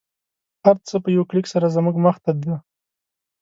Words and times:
هر 0.65 0.77
څه 0.87 0.95
په 1.03 1.09
یوه 1.15 1.25
کلیک 1.29 1.45
سره 1.53 1.73
زموږ 1.75 1.95
مخته 2.05 2.31
دی 2.41 2.51